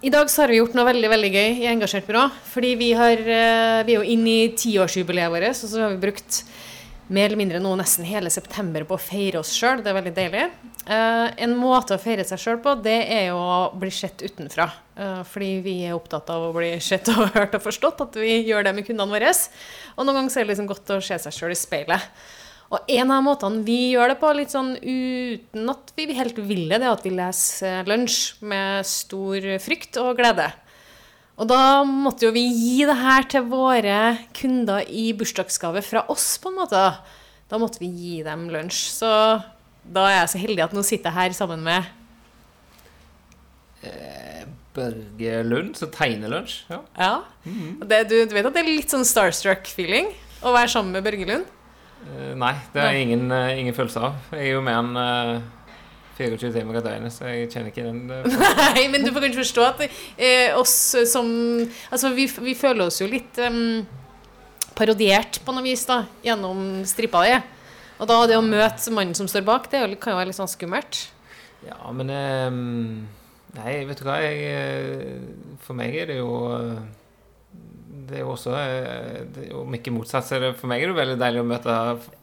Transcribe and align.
I 0.00 0.10
dag 0.10 0.30
så 0.30 0.44
har 0.44 0.52
vi 0.52 0.60
gjort 0.60 0.76
noe 0.78 0.86
veldig 0.86 1.08
veldig 1.10 1.28
gøy 1.34 1.56
i 1.58 1.66
Engasjert 1.66 2.06
byrå. 2.06 2.28
Fordi 2.52 2.68
vi, 2.78 2.92
har, 2.94 3.18
eh, 3.18 3.80
vi 3.82 3.96
er 3.96 3.96
jo 3.96 4.04
inne 4.06 4.30
i 4.30 4.52
tiårsjubileet 4.54 5.32
vårt, 5.32 5.48
og 5.50 5.58
så 5.58 5.80
har 5.82 5.90
vi 5.90 6.02
brukt 6.04 6.44
mer 7.10 7.26
eller 7.26 7.40
mindre 7.40 7.58
nå 7.58 7.72
nesten 7.80 8.06
hele 8.06 8.30
september 8.30 8.86
på 8.86 8.94
å 8.94 9.02
feire 9.02 9.40
oss 9.40 9.50
sjøl. 9.56 9.82
Det 9.82 9.90
er 9.90 9.98
veldig 9.98 10.14
deilig. 10.14 10.44
Eh, 10.86 11.26
en 11.42 11.56
måte 11.58 11.98
å 11.98 12.02
feire 12.02 12.22
seg 12.22 12.38
sjøl 12.38 12.62
på, 12.62 12.76
det 12.84 13.00
er 13.10 13.24
jo 13.32 13.42
å 13.42 13.58
bli 13.74 13.90
sett 13.90 14.22
utenfra. 14.22 14.70
Eh, 14.94 15.22
fordi 15.26 15.52
vi 15.66 15.76
er 15.88 15.98
opptatt 15.98 16.30
av 16.30 16.46
å 16.46 16.54
bli 16.54 16.76
sett 16.78 17.10
og 17.10 17.32
hørt 17.34 17.58
og 17.58 17.66
forstått, 17.66 18.06
at 18.06 18.22
vi 18.22 18.44
gjør 18.46 18.68
det 18.68 18.76
med 18.78 18.86
kundene 18.86 19.18
våre. 19.18 19.34
Og 19.96 20.06
noen 20.06 20.20
ganger 20.20 20.36
er 20.36 20.46
det 20.46 20.52
liksom 20.52 20.70
godt 20.70 20.94
å 20.94 21.02
se 21.02 21.18
seg 21.26 21.34
sjøl 21.34 21.56
i 21.56 21.58
speilet. 21.58 22.12
Og 22.68 22.90
en 22.92 23.12
av 23.14 23.22
måtene 23.24 23.62
vi 23.64 23.94
gjør 23.94 24.12
det 24.12 24.18
på, 24.20 24.30
litt 24.36 24.52
sånn 24.52 24.74
uten 24.76 25.70
at 25.72 25.92
vi 25.96 26.08
helt 26.18 26.36
vil 26.36 26.66
det, 26.68 26.82
det 26.82 26.88
er 26.88 26.92
at 26.92 27.06
vi 27.06 27.12
leser 27.16 27.88
lunsj 27.88 28.18
med 28.44 28.88
stor 28.88 29.46
frykt 29.64 29.96
og 30.02 30.18
glede. 30.18 30.50
Og 31.38 31.48
da 31.48 31.84
måtte 31.86 32.26
jo 32.26 32.34
vi 32.34 32.42
gi 32.50 32.82
det 32.84 32.98
her 32.98 33.24
til 33.30 33.46
våre 33.48 34.00
kunder 34.36 34.84
i 34.90 35.12
bursdagsgave 35.16 35.80
fra 35.86 36.02
oss, 36.12 36.34
på 36.42 36.50
en 36.50 36.58
måte. 36.58 36.82
Da 37.48 37.60
måtte 37.62 37.80
vi 37.80 37.88
gi 37.88 38.16
dem 38.26 38.48
lunsj. 38.52 38.82
Så 38.98 39.12
da 39.88 40.08
er 40.10 40.18
jeg 40.18 40.32
så 40.34 40.42
heldig 40.42 40.66
at 40.66 40.74
nå 40.76 40.84
sitter 40.84 41.08
jeg 41.08 41.20
her 41.20 41.38
sammen 41.38 41.64
med 41.64 41.94
Eh, 43.78 44.42
Børge 44.74 45.42
Lund, 45.46 45.76
som 45.78 45.90
tegner 45.94 46.30
lunsj. 46.32 46.64
Ja. 46.70 46.80
Ja. 46.98 47.12
Og 47.80 47.84
Det, 47.86 48.00
du, 48.10 48.16
du 48.26 48.34
vet 48.34 48.46
at 48.48 48.56
det 48.56 48.64
er 48.64 48.70
litt 48.70 48.90
sånn 48.90 49.06
starstruck-feeling 49.06 50.10
å 50.42 50.54
være 50.54 50.72
sammen 50.72 50.96
med 50.96 51.06
Børge 51.06 51.28
Lund? 51.28 51.46
Eh, 52.06 52.34
Nei, 52.38 52.54
det 52.72 52.82
har 52.82 52.92
jeg 52.94 53.08
ingen, 53.08 53.30
eh, 53.32 53.58
ingen 53.60 53.76
følelse 53.76 54.02
av. 54.08 54.18
Jeg 54.32 54.46
er 54.46 54.54
jo 54.54 54.62
enn 54.62 54.96
eh, 55.02 55.40
24 56.18 56.52
timer 56.54 56.78
i 56.78 56.82
døgnet, 56.82 57.14
så 57.14 57.28
jeg 57.30 57.50
kjenner 57.52 57.70
ikke 57.72 57.86
den. 57.86 58.00
eh, 58.10 58.38
Nei, 58.74 58.86
men 58.92 59.04
du 59.06 59.12
får 59.12 59.26
kanskje 59.26 59.42
forstå 59.44 59.66
at 59.66 59.84
eh, 59.84 60.56
oss 60.58 60.74
som 61.10 61.28
Altså, 61.90 62.12
vi, 62.16 62.26
vi 62.48 62.56
føler 62.58 62.88
oss 62.88 63.00
jo 63.02 63.10
litt 63.10 63.38
um, 63.44 63.84
parodiert 64.78 65.40
på 65.44 65.54
noe 65.54 65.66
vis, 65.66 65.84
da, 65.88 66.04
gjennom 66.24 66.82
strippa 66.88 67.22
di. 67.26 67.36
Og 67.98 68.06
da 68.06 68.18
det 68.30 68.38
å 68.38 68.44
møte 68.46 68.94
mannen 68.94 69.16
som 69.18 69.28
står 69.30 69.46
bak, 69.46 69.70
det 69.70 69.82
kan 69.98 70.14
jo 70.14 70.18
være 70.20 70.30
litt 70.30 70.38
sånn 70.38 70.50
skummelt. 70.50 71.08
Ja, 71.66 71.78
men 71.90 72.12
um, 72.14 73.08
Nei, 73.56 73.78
vet 73.88 73.98
du 73.98 74.04
hva, 74.06 74.18
jeg 74.22 75.22
For 75.64 75.74
meg 75.74 75.94
er 75.96 76.10
det 76.10 76.18
jo 76.20 76.28
eh, 76.52 76.82
det 78.08 78.18
er 78.18 78.24
jo 78.24 78.32
også 78.32 78.52
eh, 78.56 79.22
det 79.34 79.46
er 79.46 79.56
Om 79.58 79.74
ikke 79.78 79.92
motsatt, 79.94 80.26
så 80.26 80.36
er 80.36 80.46
det 80.46 80.52
for 80.58 80.70
meg 80.70 80.82
er 80.82 80.92
det 80.92 80.98
veldig 80.98 81.16
deilig 81.20 81.42
å 81.42 81.48
møte 81.48 81.78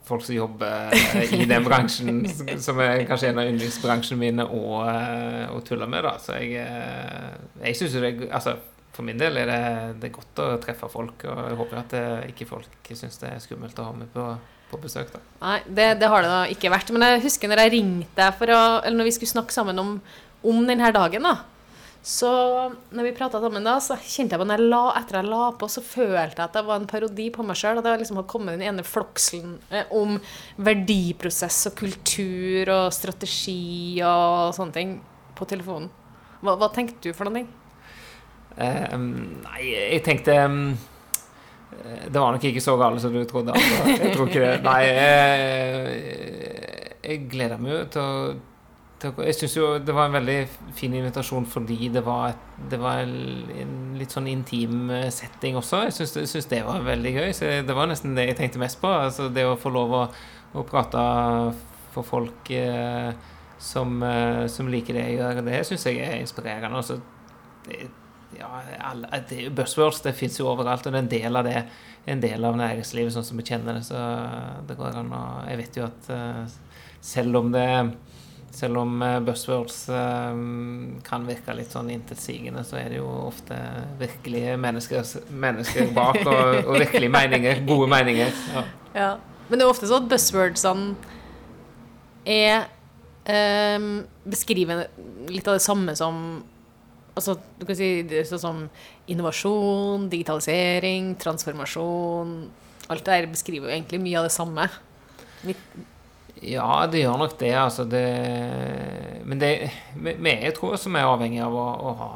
folk 0.08 0.24
som 0.26 0.36
jobber 0.36 0.94
eh, 0.96 1.34
i 1.38 1.48
den 1.50 1.66
bransjen, 1.66 2.24
som 2.62 2.82
er 2.84 3.04
kanskje 3.10 3.32
en 3.32 3.42
av 3.42 3.50
yndlingsbransjene 3.52 4.22
mine 4.22 4.46
å, 4.46 4.80
eh, 4.90 5.44
å 5.54 5.62
tulle 5.66 5.88
med, 5.90 6.06
da. 6.08 6.16
Så 6.22 6.40
jeg, 6.42 6.66
jeg 7.62 7.78
syns 7.80 7.98
jo 7.98 8.04
det 8.04 8.14
Altså, 8.26 8.58
for 8.96 9.08
min 9.08 9.20
del 9.20 9.38
er 9.42 9.50
det, 9.52 9.62
det 10.02 10.10
er 10.10 10.16
godt 10.16 10.44
å 10.44 10.50
treffe 10.64 10.90
folk, 10.92 11.26
og 11.28 11.42
jeg 11.50 11.58
håper 11.62 11.82
at 11.82 11.96
det, 11.96 12.04
ikke 12.34 12.48
folk 12.50 12.92
syns 12.92 13.20
det 13.22 13.34
er 13.34 13.42
skummelt 13.44 13.80
å 13.82 13.90
ha 13.90 13.96
med 13.98 14.12
på, 14.14 14.28
på 14.72 14.80
besøk, 14.82 15.12
da. 15.14 15.24
Nei, 15.42 15.58
det, 15.68 15.90
det 16.02 16.12
har 16.12 16.24
det 16.24 16.32
da 16.32 16.46
ikke 16.52 16.72
vært. 16.74 16.94
Men 16.96 17.10
jeg 17.10 17.26
husker 17.28 17.52
når 17.52 17.66
jeg 17.66 17.76
ringte 17.76 18.22
deg 18.22 18.38
for 18.40 18.54
å 18.56 18.62
Eller 18.80 18.98
når 18.98 19.10
vi 19.10 19.18
skulle 19.18 19.36
snakke 19.36 19.56
sammen 19.56 19.82
om, 19.82 19.98
om 20.48 20.64
denne 20.70 20.94
dagen, 20.96 21.28
da. 21.28 21.36
Så 22.06 22.30
når 22.94 23.08
vi 23.08 23.12
prata 23.18 23.40
sammen 23.42 23.66
da, 23.66 23.80
så 23.82 23.96
kjente 23.98 24.36
jeg 24.36 24.42
på 24.42 24.46
når 24.46 24.62
jeg 24.62 24.70
la, 24.70 24.82
etter 25.00 25.18
jeg 25.18 25.26
la 25.32 25.46
på, 25.58 25.70
så 25.74 25.82
følte 25.82 26.38
jeg 26.38 26.44
at 26.44 26.54
det 26.54 26.62
var 26.68 26.78
en 26.78 26.86
parodi 26.92 27.32
på 27.34 27.42
meg 27.48 27.58
sjøl. 27.58 27.82
At 27.82 27.90
jeg 27.90 28.04
liksom 28.04 28.20
hadde 28.20 28.30
kommet 28.30 28.60
den 28.60 28.68
ene 28.70 28.86
flokselen 28.86 29.56
eh, 29.74 29.90
om 29.90 30.20
verdiprosess 30.68 31.72
og 31.72 31.78
kultur 31.82 32.70
og 32.76 32.94
strategi 32.94 34.04
og 34.06 34.54
sånne 34.54 34.78
ting 34.78 34.94
på 35.34 35.50
telefonen. 35.50 35.90
Hva, 36.46 36.54
hva 36.62 36.70
tenkte 36.76 37.10
du 37.10 37.18
for 37.18 37.26
noe? 37.26 37.42
Eh, 38.56 38.98
nei, 39.02 39.62
jeg 39.66 40.04
tenkte 40.06 40.38
um, 40.46 40.60
Det 42.06 42.16
var 42.16 42.38
nok 42.38 42.46
ikke 42.48 42.64
så 42.64 42.78
galt 42.80 43.02
som 43.02 43.18
du 43.18 43.24
trodde. 43.26 43.58
Altså. 43.58 43.96
Jeg 43.98 44.14
tror 44.14 44.30
ikke 44.30 44.46
det. 44.46 44.58
Nei, 44.70 44.82
jeg, 44.94 46.04
jeg 47.02 47.26
gleder 47.34 47.58
meg 47.66 47.80
jo 47.80 47.88
til 47.98 48.06
å 48.06 48.36
Jeg 49.04 49.36
syns 49.36 49.56
jo 49.58 49.66
det 49.84 49.94
var 49.94 50.08
en 50.08 50.16
veldig 50.16 50.38
fin 50.78 50.94
invitasjon 50.96 51.44
fordi 51.52 51.90
det 51.92 52.02
var, 52.06 52.32
et, 52.32 52.46
det 52.72 52.80
var 52.80 53.02
en, 53.04 53.74
litt 54.00 54.14
sånn 54.16 54.30
intim 54.32 54.90
eh, 54.94 55.10
setting 55.14 55.60
også. 55.60 55.84
Jeg 55.90 56.10
syns, 56.16 56.48
det 56.52 56.62
var 56.66 56.86
veldig 56.86 57.12
gøy. 57.18 57.34
Så 57.36 57.52
det 57.68 57.76
var 57.76 57.92
nesten 57.92 58.16
det 58.16 58.30
jeg 58.30 58.40
tenkte 58.40 58.62
mest 58.64 58.80
på. 58.82 58.90
Altså 58.90 59.28
det 59.34 59.44
å 59.46 59.58
få 59.60 59.74
lov 59.76 59.98
å, 60.00 60.04
å 60.56 60.64
prate 60.68 61.04
for 61.96 62.08
folk 62.08 62.50
eh, 62.56 63.12
som, 63.60 64.00
eh, 64.04 64.46
som 64.52 64.72
liker 64.72 64.96
det 64.96 65.06
jeg 65.10 65.20
gjør, 65.20 65.44
det 65.46 65.62
syns 65.68 65.86
jeg 65.90 66.02
er 66.06 66.18
inspirerende. 66.22 66.80
Altså, 66.80 67.00
ja, 68.36 68.50
buzzwords 69.56 70.02
det 70.04 70.16
fins 70.18 70.40
jo 70.40 70.50
overalt, 70.52 70.88
og 70.88 70.96
det 70.96 71.00
er 71.00 71.06
en 71.06 71.14
del 71.14 71.40
av 71.40 71.48
det 71.48 71.60
en 72.06 72.22
del 72.22 72.46
av 72.46 72.58
næringslivet 72.60 73.14
sånn 73.16 73.26
som 73.26 73.40
vi 73.40 73.46
kjenner 73.48 73.80
det. 73.80 73.86
Så 73.88 74.02
det 74.68 74.78
går 74.78 75.00
an 75.02 75.14
å 75.16 75.24
Jeg 75.50 75.62
vet 75.62 75.80
jo 75.80 75.88
at 75.88 76.10
eh, 76.14 76.44
selv 77.02 77.42
om 77.42 77.52
det 77.54 77.70
selv 78.56 78.80
om 78.80 79.02
eh, 79.04 79.18
buzzwords 79.26 79.82
eh, 79.92 80.38
kan 81.06 81.28
virke 81.28 81.56
litt 81.58 81.74
sånn 81.76 81.92
intetsigende, 81.94 82.64
så 82.68 82.80
er 82.80 82.94
det 82.94 83.02
jo 83.02 83.10
ofte 83.26 83.58
virkelige 84.00 84.56
mennesker, 84.62 85.04
mennesker 85.30 85.92
bak, 85.96 86.22
og, 86.24 86.62
og 86.64 86.80
virkelige 86.80 87.12
meninger. 87.12 87.62
Gode 87.68 87.90
meninger. 87.92 88.32
Ja. 88.56 88.66
Ja. 88.96 89.12
Men 89.50 89.60
det 89.60 89.66
er 89.66 89.70
ofte 89.76 89.90
sånn 89.90 90.06
at 90.08 90.10
buzzwordsene 90.10 90.96
er 92.26 92.64
ehm, 93.30 94.06
beskriver 94.26 94.88
litt 95.30 95.48
av 95.48 95.60
det 95.60 95.66
samme 95.66 95.96
som 95.98 96.44
Altså, 97.16 97.38
du 97.56 97.62
kan 97.64 97.78
si 97.80 98.04
sånn 98.28 98.42
som 98.42 98.58
innovasjon, 99.08 100.10
digitalisering, 100.12 101.14
transformasjon 101.16 102.34
Alt 102.92 103.06
det 103.08 103.14
der 103.22 103.28
beskriver 103.32 103.70
jo 103.70 103.76
egentlig 103.78 104.02
mye 104.04 104.18
av 104.20 104.26
det 104.28 104.34
samme. 104.36 104.66
Mitt- 105.48 105.78
Ja, 106.44 106.84
det 106.92 107.00
gjør 107.06 107.20
nok 107.22 107.38
det, 107.40 107.54
altså. 107.56 107.86
Det, 107.88 108.04
men 109.24 109.40
det, 109.40 109.52
vi, 109.96 110.34
er, 110.34 110.52
tror 110.56 110.76
jeg, 110.76 110.82
som 110.84 110.98
er 111.00 111.08
avhengig 111.08 111.40
av 111.46 111.56
å, 111.56 111.68
å 111.80 111.94
ha, 112.02 112.10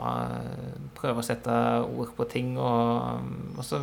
prøve 0.97 1.24
å 1.24 1.25
sette 1.25 1.53
ord 1.88 2.12
på 2.18 2.28
ting. 2.31 2.57
Og, 2.59 3.24
og 3.56 3.63
så, 3.66 3.80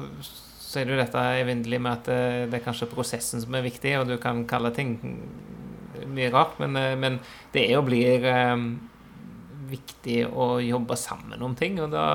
så 0.61 0.81
er 0.81 0.87
det 0.87 0.97
jo 0.97 1.01
dette 1.01 1.25
evinnelig 1.41 1.81
med 1.81 1.93
at 1.95 2.11
det, 2.11 2.21
det 2.53 2.61
er 2.61 2.67
kanskje 2.67 2.91
prosessen 2.93 3.41
som 3.43 3.57
er 3.57 3.65
viktig, 3.65 3.97
og 4.01 4.13
du 4.13 4.19
kan 4.21 4.45
kalle 4.49 4.75
ting 4.77 4.99
mye 6.07 6.31
rart, 6.33 6.59
men, 6.61 6.77
eh, 6.77 6.97
men 6.99 7.19
det 7.55 7.67
er 7.71 7.81
og 7.81 7.89
blir 7.89 8.25
um, 8.53 8.69
viktig 9.71 10.21
å 10.29 10.57
jobbe 10.63 10.97
sammen 11.01 11.43
om 11.43 11.57
ting. 11.59 11.81
Og 11.83 11.91
da 11.95 12.07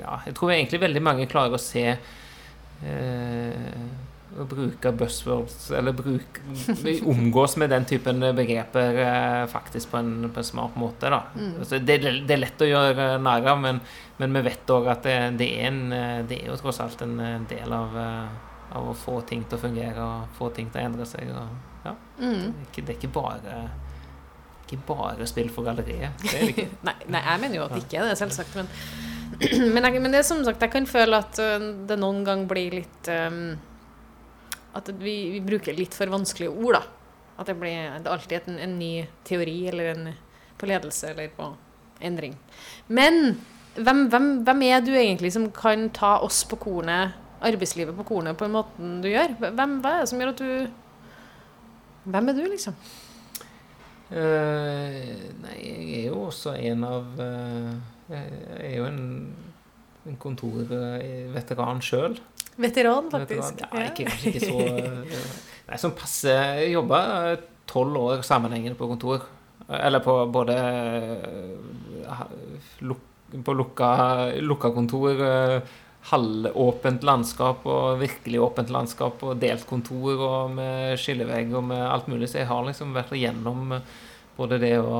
Ja, 0.00 0.18
jeg 0.26 0.34
tror 0.38 0.52
egentlig 0.52 0.82
veldig 0.82 1.02
mange 1.04 1.30
klarer 1.30 1.56
å 1.56 1.62
se 1.62 1.86
eh, 1.94 3.84
å 4.40 4.44
bruke 4.48 4.92
buzzwords, 4.96 5.70
eller 5.76 5.92
bruk, 5.96 6.38
omgås 7.12 7.56
med 7.60 7.72
den 7.72 7.84
typen 7.88 8.22
begreper 8.36 9.00
eh, 9.04 9.42
faktisk 9.50 9.90
på 9.92 10.00
en, 10.00 10.30
på 10.32 10.40
en 10.40 10.46
smart 10.46 10.76
måte. 10.80 11.10
Da. 11.12 11.20
Altså, 11.60 11.78
det, 11.78 11.98
det 12.26 12.36
er 12.36 12.40
lett 12.40 12.64
å 12.64 12.68
gjøre 12.68 13.08
narr 13.22 13.50
av, 13.52 13.60
men, 13.60 13.80
men 14.20 14.38
vi 14.38 14.44
vet 14.48 14.72
òg 14.72 14.88
at 14.94 15.04
det, 15.04 15.16
det, 15.40 15.50
er 15.58 15.68
en, 15.68 15.82
eh, 15.96 16.18
det 16.28 16.40
er 16.40 16.52
jo 16.52 16.58
tross 16.62 16.80
alt 16.84 17.04
en 17.04 17.18
eh, 17.20 17.38
del 17.50 17.76
av, 17.76 17.98
av 18.72 18.90
å 18.92 18.96
få 18.96 19.20
ting 19.28 19.44
til 19.44 19.58
å 19.58 19.64
fungere 19.66 20.06
og 20.06 20.36
få 20.38 20.52
ting 20.56 20.72
til 20.72 20.80
å 20.80 20.90
endre 20.90 21.08
seg. 21.08 21.32
Og, 21.36 21.80
ja. 21.86 21.96
Mm. 22.22 22.52
det, 22.72 22.86
er 22.86 22.94
ikke, 22.96 23.12
bare 23.12 23.56
ikke 24.64 24.80
bare 24.88 25.26
spill 25.28 25.50
for 25.52 25.68
galleriet. 25.68 26.24
Er. 26.32 26.70
Nei, 26.86 26.96
nei, 27.10 27.20
jeg 27.20 27.42
mener 27.42 27.58
jo 27.58 27.66
at 27.66 27.76
det 27.76 27.84
ikke 27.84 28.00
er 28.00 28.12
det, 28.12 28.20
selvsagt. 28.22 28.56
Men, 28.56 28.72
men, 29.74 29.84
jeg, 29.84 30.00
men 30.00 30.14
det 30.14 30.22
er 30.22 30.26
som 30.30 30.40
sagt, 30.46 30.64
jeg 30.64 30.72
kan 30.72 30.88
føle 30.88 31.20
at 31.20 31.36
det 31.88 32.00
noen 32.00 32.24
gang 32.24 32.46
blir 32.48 32.80
litt 32.80 33.12
øhm, 33.12 33.52
At 34.76 34.88
vi, 35.02 35.16
vi 35.34 35.40
bruker 35.44 35.76
litt 35.76 35.94
for 35.96 36.12
vanskelige 36.12 36.52
ord, 36.52 36.78
da. 36.78 36.82
At 37.40 37.48
det 37.48 37.56
blir 37.60 37.74
det 37.98 38.06
er 38.06 38.12
alltid 38.12 38.48
en, 38.52 38.60
en 38.66 38.76
ny 38.78 38.92
teori 39.28 39.56
eller 39.72 39.92
en 39.92 40.12
på 40.60 40.68
ledelse 40.70 41.10
eller 41.10 41.32
på 41.34 41.48
endring. 42.04 42.36
Men 42.86 43.36
hvem, 43.74 44.06
hvem, 44.12 44.28
hvem 44.46 44.62
er 44.68 44.84
du 44.84 44.92
egentlig 44.94 45.32
som 45.34 45.48
kan 45.54 45.88
ta 45.94 46.18
oss 46.22 46.42
på 46.48 46.58
kornet, 46.60 47.16
arbeidslivet 47.42 47.96
på 47.96 48.06
kornet, 48.06 48.36
på 48.38 48.46
den 48.46 48.56
måten 48.56 48.98
du 49.02 49.08
gjør? 49.10 49.34
Hvem, 49.42 49.78
hva 49.82 49.96
er 49.96 50.04
det 50.04 50.10
som 50.12 50.22
gjør 50.22 50.34
at 50.34 50.42
du 50.42 50.78
Hvem 52.02 52.28
er 52.28 52.34
du, 52.34 52.42
liksom? 52.50 52.74
Uh, 54.10 54.96
nei, 55.40 55.54
jeg 55.62 56.00
er 56.00 56.06
jo 56.10 56.24
også 56.26 56.56
en 56.58 56.82
av 56.84 57.20
uh, 57.22 57.70
Jeg 58.10 58.66
er 58.66 58.74
jo 58.74 58.88
en, 58.88 59.04
en 60.08 60.18
kontorveteran 60.20 61.82
sjøl. 61.84 62.16
Veteran, 62.60 63.08
faktisk. 63.12 63.62
Ja, 63.62 63.86
ikke, 63.88 64.08
kanskje 64.10 64.32
ikke 64.32 64.44
så 64.44 64.64
eh, 64.66 65.28
Nei, 65.70 65.78
som 65.80 65.94
passe 65.96 66.34
jobba 66.68 66.98
tolv 67.70 67.96
år 68.00 68.26
sammenhengende 68.26 68.76
på 68.76 68.90
kontor. 68.90 69.24
Eller 69.72 70.02
på 70.04 70.16
både 70.34 70.56
eh, 70.58 72.26
På 73.46 73.54
lukka, 73.56 73.92
lukka 74.42 74.72
kontor, 74.74 75.22
eh, 75.24 75.78
halvåpent 76.12 77.04
landskap 77.06 77.62
og 77.70 78.00
virkelig 78.00 78.40
åpent 78.42 78.72
landskap 78.74 79.22
og 79.22 79.38
delt 79.40 79.64
kontor 79.70 80.24
og 80.26 80.56
med 80.56 80.98
skillevegg 80.98 81.54
og 81.54 81.68
med 81.70 81.84
alt 81.86 82.10
mulig. 82.10 82.28
Så 82.28 82.42
jeg 82.42 82.50
har 82.50 82.66
liksom 82.66 82.92
vært 82.96 83.14
igjennom 83.16 83.78
både 84.36 84.58
det 84.58 84.74
å, 84.82 84.98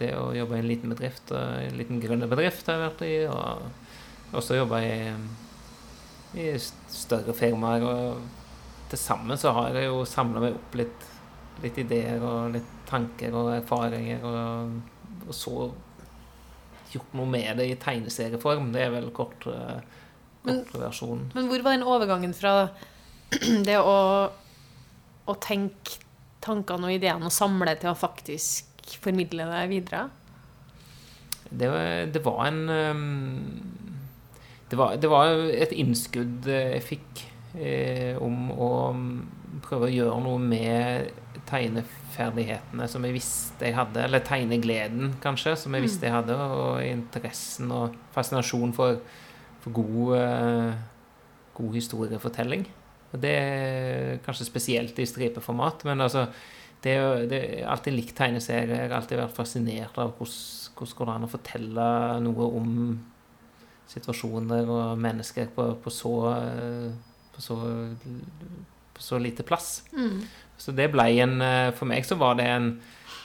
det 0.00 0.14
å 0.16 0.30
jobbe 0.34 0.56
i 0.56 0.62
en 0.62 0.70
liten 0.70 0.94
bedrift, 0.94 1.30
en 1.34 1.76
liten 1.76 2.00
grønn 2.02 2.24
har 2.24 2.40
jeg 2.40 2.54
vært 2.64 3.04
i, 3.04 3.14
og 3.28 3.68
også 4.36 4.58
jobba 4.58 4.80
jeg 4.84 5.14
i 6.38 6.50
større 6.90 7.34
firmaer. 7.36 7.84
Og 7.86 8.90
til 8.90 9.00
sammen 9.00 9.38
så 9.38 9.54
har 9.56 9.76
jeg 9.76 9.90
jo 9.90 10.02
samla 10.08 10.42
meg 10.42 10.58
opp 10.58 10.76
litt, 10.78 11.06
litt, 11.64 11.78
ideer 11.82 12.22
og 12.24 12.54
litt 12.56 12.76
tanker 12.90 13.34
og 13.36 13.52
erfaringer, 13.54 14.24
og, 14.26 14.76
og 15.28 15.34
så 15.36 15.54
gjort 16.90 17.12
noe 17.14 17.30
med 17.30 17.60
det 17.60 17.68
i 17.70 17.78
tegneserieform. 17.78 18.72
Det 18.74 18.84
er 18.86 18.94
vel 18.94 19.10
kort, 19.14 19.46
kort 19.46 20.72
versjon. 20.74 21.28
Men 21.36 21.50
hvor 21.50 21.66
var 21.66 21.76
den 21.76 21.86
overgangen 21.86 22.34
fra 22.34 22.54
det 23.68 23.78
å, 23.78 23.98
å 25.30 25.36
tenke 25.42 26.00
tankene 26.42 26.88
og 26.88 26.96
ideene 26.96 27.28
og 27.28 27.34
samle 27.34 27.76
til 27.78 27.92
å 27.92 27.98
faktisk 27.98 28.96
formidle 29.04 29.46
det 29.52 29.66
videre? 29.70 30.08
Det, 31.50 31.68
det 32.14 32.22
var 32.22 32.44
en 32.46 32.60
um, 32.70 33.79
det 34.70 34.78
var, 34.78 34.96
det 35.02 35.10
var, 35.10 35.32
et 35.50 35.72
innskudd 35.74 36.46
jeg 36.46 36.82
fikk 36.86 37.24
eh, 37.58 38.14
om 38.22 38.52
å 38.54 38.70
prøve 39.64 39.88
å 39.88 39.92
gjøre 39.92 40.20
noe 40.22 40.38
med 40.38 41.10
tegneferdighetene 41.50 42.86
som 42.90 43.06
jeg 43.06 43.16
visste 43.16 43.66
jeg 43.66 43.74
hadde, 43.74 44.04
eller 44.06 44.22
tegnegleden, 44.22 45.16
kanskje, 45.22 45.56
som 45.58 45.74
jeg 45.74 45.86
visste 45.86 46.06
jeg 46.06 46.14
hadde, 46.14 46.36
og 46.36 46.78
interessen 46.84 47.72
og 47.74 47.98
fascinasjon 48.14 48.76
for, 48.76 49.02
for 49.64 49.74
god, 49.80 50.14
eh, 50.20 50.78
god 51.58 51.76
historiefortelling. 51.80 52.66
Og 53.10 53.18
det 53.24 53.34
er 53.34 54.22
kanskje 54.22 54.46
spesielt 54.46 54.98
i 55.02 55.08
stripeformat, 55.08 55.82
men 55.88 56.06
altså 56.06 56.28
det, 56.84 56.94
det 57.32 57.40
er 57.42 57.68
alltid 57.68 57.96
likt 57.96 58.14
tegneserier. 58.16 58.76
Jeg 58.76 58.86
har 58.86 59.00
alltid 59.00 59.18
vært 59.18 59.36
fascinert 59.36 59.98
av 59.98 60.14
hvordan, 60.14 60.76
hvordan 60.78 60.98
går 61.00 61.16
an 61.16 61.26
å 61.26 61.34
fortelle 61.34 61.88
noe 62.22 62.52
om 62.60 62.76
situasjoner 63.90 64.70
og 64.70 65.00
mennesker 65.02 65.50
på, 65.54 65.66
på, 65.82 65.92
så, 65.92 66.14
på, 67.34 67.42
så, 67.42 67.58
på 68.94 69.02
så 69.02 69.18
lite 69.18 69.46
plass. 69.46 69.82
Mm. 69.92 70.22
Så 70.60 70.74
det 70.76 70.90
ble 70.92 71.06
en 71.24 71.40
For 71.74 71.88
meg 71.88 72.04
så 72.04 72.18
var 72.20 72.36
det 72.38 72.46
en, 72.52 72.66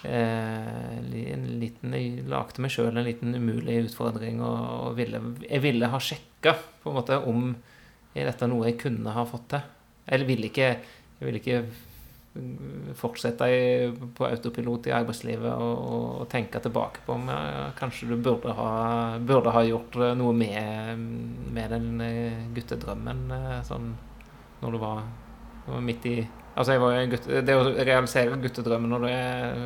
en 0.07 1.47
liten 1.59 1.93
Jeg 1.93 2.23
lagde 2.31 2.63
meg 2.63 2.71
sjøl 2.73 2.93
en 2.95 3.05
liten 3.05 3.35
umulig 3.35 3.81
utfordring 3.89 4.39
og, 4.39 4.59
og 4.87 4.99
ville, 4.99 5.19
jeg 5.43 5.63
ville 5.65 5.91
ha 5.91 5.99
sjekka 5.99 6.55
på 6.81 6.91
en 6.93 6.97
måte 7.01 7.19
om 7.27 7.49
er 8.15 8.29
dette 8.29 8.47
noe 8.47 8.69
jeg 8.69 8.79
kunne 8.79 9.11
ha 9.11 9.25
fått 9.27 9.49
til. 9.51 9.65
Eller 10.07 10.29
ville 10.29 10.47
ikke, 10.47 10.69
jeg 11.19 11.27
ville 11.27 11.41
ikke 11.41 11.59
fortsette 12.99 13.47
i, 13.47 13.91
på 14.15 14.25
autopilot 14.27 14.89
i 14.89 14.93
arbeidslivet 14.95 15.53
og, 15.53 15.77
og, 15.95 16.23
tenke 16.31 16.59
tilbake 16.59 17.03
på 17.05 17.15
om 17.15 17.29
ja, 17.31 17.69
kanskje 17.77 18.09
du 18.11 18.15
burde 18.19 18.51
ha, 18.57 18.71
burde 19.23 19.53
ha, 19.55 19.63
gjort 19.63 19.95
noe 20.19 20.33
med, 20.35 21.05
med 21.55 21.71
den 21.71 22.01
eh, 22.03 22.41
guttedrømmen 22.55 23.23
eh, 23.37 23.59
sånn 23.67 23.93
når 24.61 24.75
du 24.75 24.81
var, 24.83 25.05
var 25.69 25.85
midt 25.85 26.09
i 26.11 26.17
Altså, 26.55 26.71
jeg 26.71 26.79
var 26.79 26.93
jo 26.95 27.07
gutt, 27.11 27.25
det 27.43 27.55
å 27.59 27.63
realisere 27.67 28.37
guttedrømmen 28.39 28.93
når 28.93 29.01
du 29.03 29.07
er 29.11 29.57